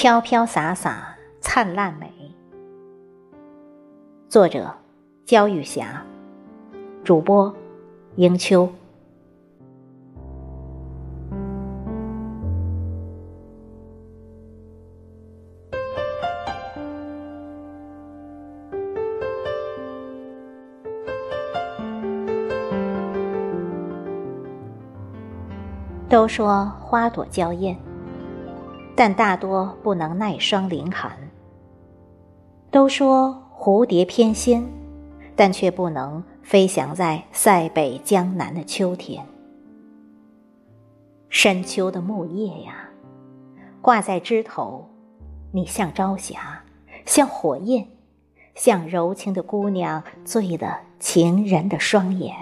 [0.00, 2.08] 飘飘洒洒，灿烂美。
[4.28, 4.72] 作者：
[5.26, 6.04] 焦玉霞，
[7.02, 7.52] 主播：
[8.14, 8.70] 英秋。
[26.08, 27.76] 都说花朵娇艳，
[29.00, 31.12] 但大多不能耐霜凌寒；
[32.68, 34.66] 都说蝴蝶翩跹，
[35.36, 39.24] 但却不能飞翔在塞北江南的秋天。
[41.28, 42.88] 深秋的木叶呀，
[43.80, 44.84] 挂在枝头，
[45.52, 46.64] 你像朝霞，
[47.06, 47.86] 像火焰，
[48.56, 52.34] 像柔情的姑娘醉了情人的双眼。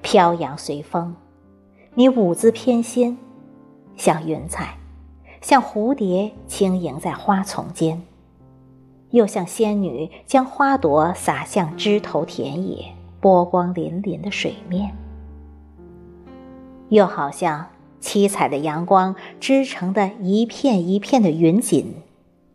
[0.00, 1.14] 飘扬随风，
[1.98, 3.16] 你舞姿翩跹，
[3.96, 4.76] 像云彩，
[5.40, 8.00] 像蝴蝶轻盈在花丛间，
[9.10, 14.94] 又像仙女将花朵洒向枝头田野，波光粼粼的水面，
[16.88, 17.66] 又好像
[17.98, 21.96] 七彩的阳光织成的一片一片的云锦，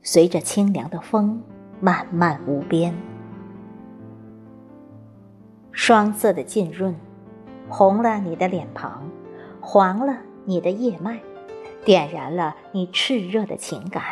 [0.01, 1.41] 随着清凉的风，
[1.81, 2.95] 漫漫无边。
[5.73, 6.95] 双色的浸润。
[7.69, 9.01] 红了你的脸庞，
[9.65, 11.19] 黄了你的叶脉，
[11.85, 14.03] 点燃了你炽热的情感。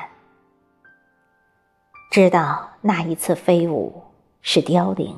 [2.09, 4.02] 知道那一次飞舞
[4.41, 5.13] 是凋零，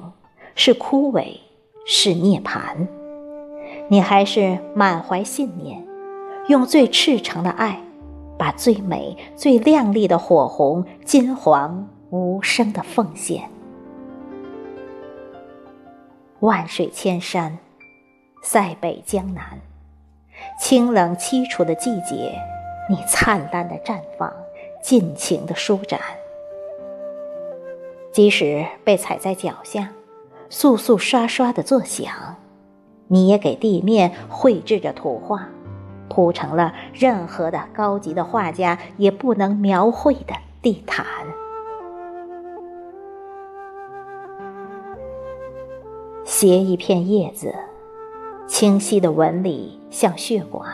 [0.55, 1.37] 是枯萎，
[1.85, 2.87] 是涅槃，
[3.89, 5.85] 你还是满怀信念，
[6.47, 7.79] 用最赤诚的爱，
[8.35, 13.47] 把最美、最亮丽的火红、金黄无声的奉献。
[16.39, 17.59] 万水千山。
[18.45, 19.57] 塞北江南，
[20.73, 22.33] 清冷凄楚的季节，
[22.89, 24.33] 你灿烂的绽放，
[24.81, 25.99] 尽情的舒展。
[28.11, 29.91] 即使被踩在脚下，
[30.49, 32.11] 簌簌刷刷的作响，
[33.07, 35.47] 你也给地面绘制着图画，
[36.09, 41.05] 铺成了任何的高级的画家也不能描绘的地毯。
[46.25, 47.53] 携一片叶子。
[48.45, 50.67] 清晰的纹理像血管，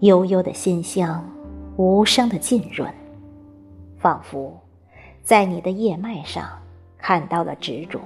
[0.00, 1.24] 悠悠的馨香，
[1.76, 2.92] 无声的浸润，
[3.98, 4.58] 仿佛
[5.22, 6.44] 在你的叶脉上
[6.98, 8.00] 看到了执着，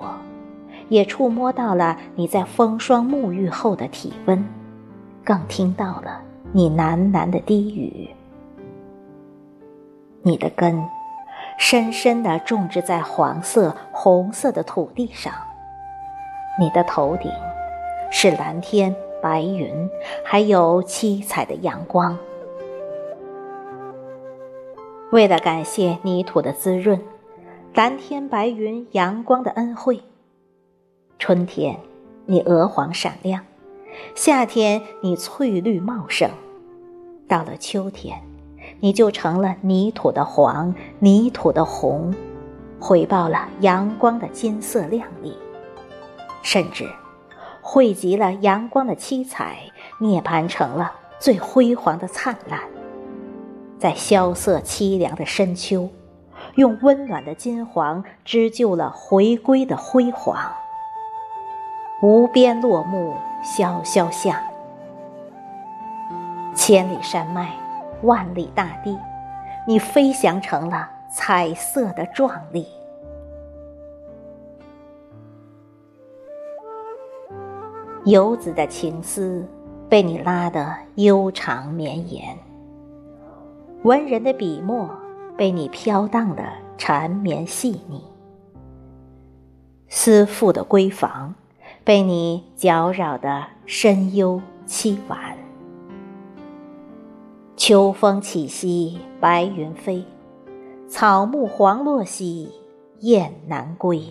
[0.88, 4.44] 也触摸到了你在风霜沐浴后的体温，
[5.24, 6.20] 更听到了
[6.52, 8.10] 你喃喃的低语。
[10.22, 10.84] 你的根
[11.58, 15.32] 深深的种植在黄色、红色的土地上，
[16.58, 17.30] 你的头顶。
[18.10, 19.88] 是蓝天白云，
[20.24, 22.18] 还有七彩的阳光。
[25.12, 27.00] 为了感谢泥土的滋润，
[27.72, 30.02] 蓝天白云阳光的恩惠，
[31.18, 31.78] 春天
[32.26, 33.44] 你鹅黄闪亮，
[34.14, 36.28] 夏天你翠绿茂盛，
[37.28, 38.20] 到了秋天，
[38.80, 42.12] 你就成了泥土的黄，泥土的红，
[42.80, 45.32] 回报了阳光的金色亮丽，
[46.42, 46.88] 甚至。
[47.72, 49.58] 汇集了阳光的七彩，
[50.00, 52.58] 涅槃成了最辉煌的灿烂。
[53.78, 55.88] 在萧瑟凄凉的深秋，
[56.56, 60.36] 用温暖的金黄织就了回归的辉煌。
[62.02, 64.42] 无边落木萧萧下，
[66.56, 67.52] 千里山脉，
[68.02, 68.98] 万里大地，
[69.64, 72.66] 你飞翔成了彩色的壮丽。
[78.06, 79.46] 游子的情思
[79.88, 82.34] 被你拉得悠长绵延，
[83.82, 84.88] 文人的笔墨
[85.36, 86.42] 被你飘荡的
[86.78, 88.02] 缠绵细腻，
[89.88, 91.34] 思妇的闺房
[91.84, 95.18] 被你搅扰的深幽凄婉。
[97.56, 100.02] 秋风起兮白云飞，
[100.88, 102.50] 草木黄落兮
[103.00, 104.02] 雁南归。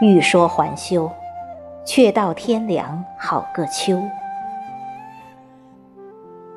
[0.00, 1.10] 欲说还休，
[1.86, 4.02] 却道天凉好个秋。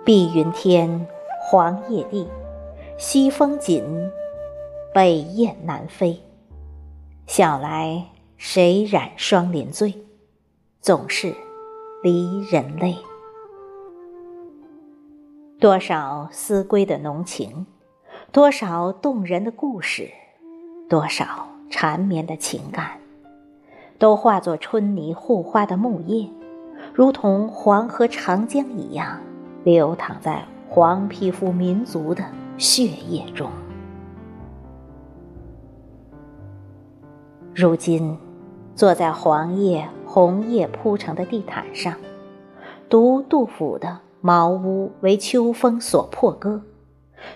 [0.04, 1.08] 碧云天，
[1.40, 2.28] 黄叶地，
[2.98, 4.12] 西风紧，
[4.94, 6.22] 北雁南飞。
[7.28, 9.94] 想来谁染霜林醉？
[10.82, 11.34] 总是
[12.04, 12.98] 离人泪。
[15.62, 17.66] 多少思归的浓情，
[18.34, 20.10] 多少动人的故事，
[20.90, 22.99] 多少缠绵的情感。
[24.00, 26.28] 都化作春泥护花的木叶，
[26.94, 29.20] 如同黄河、长江一样，
[29.66, 32.24] 流淌在黄皮肤民族的
[32.58, 33.52] 血液中。
[37.54, 38.18] 如今，
[38.74, 41.94] 坐在黄叶、红叶铺成的地毯上，
[42.88, 43.90] 读杜甫的
[44.22, 46.62] 《茅屋为秋风所破歌》，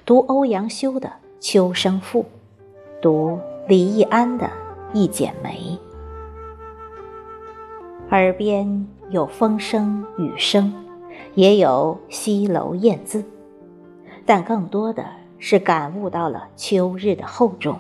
[0.05, 1.09] 读欧阳修的
[1.41, 2.21] 《秋声赋》，
[3.01, 3.37] 读
[3.67, 4.45] 李易安的
[4.93, 5.77] 《一剪梅》，
[8.13, 10.71] 耳边有风声、雨声，
[11.33, 13.25] 也有西楼燕字，
[14.23, 15.03] 但更多的
[15.39, 17.79] 是感悟到了秋日的厚重。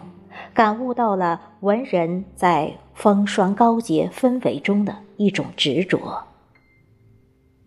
[0.51, 6.23] 感悟到了文人在风霜高洁氛围中的一种执着，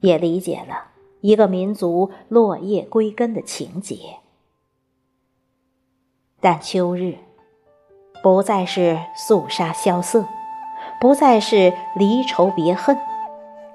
[0.01, 0.89] 也理解了
[1.21, 3.97] 一个民族落叶归根的情节。
[6.41, 7.15] 但秋日，
[8.25, 10.27] 不再是肃杀萧瑟，
[11.01, 12.97] 不再是离愁别恨，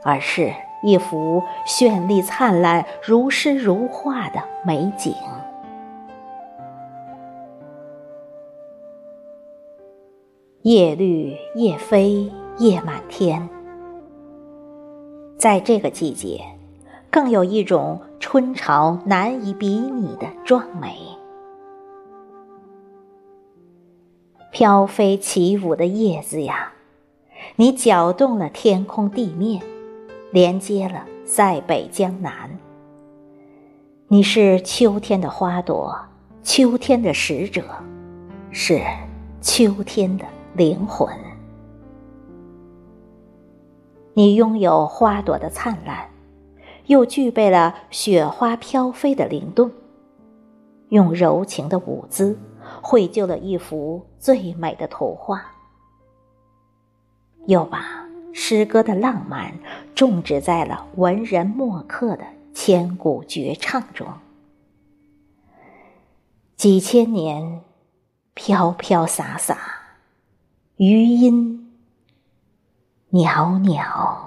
[0.03, 0.53] 而是
[0.83, 5.13] 一幅绚丽灿烂、如诗如画的美景。
[10.63, 13.49] 叶绿叶飞叶满天，
[15.35, 16.43] 在这个季节，
[17.09, 20.95] 更有一种春潮难以比拟的壮美。
[24.51, 26.73] 飘飞起舞的叶子呀，
[27.61, 29.61] 你搅动了天空地面，
[30.31, 32.57] 连接了塞北江南。
[34.07, 35.95] 你是秋天的花朵，
[36.41, 37.63] 秋天的使者，
[38.49, 38.81] 是
[39.41, 40.25] 秋天的。
[40.55, 41.07] 灵魂，
[44.15, 46.09] 你拥有花朵的灿烂，
[46.87, 49.69] 又具备了雪花飘飞的灵动，
[50.89, 52.39] 用柔情的舞姿
[52.81, 55.45] 绘就了一幅最美的图画，
[57.47, 59.53] 又把诗歌的浪漫
[59.95, 62.23] 种植在了文人墨客的
[62.53, 64.07] 千古绝唱中，
[66.55, 67.61] 几千年，
[68.33, 69.57] 飘飘洒洒。
[70.77, 71.71] 余音
[73.09, 74.20] 袅袅。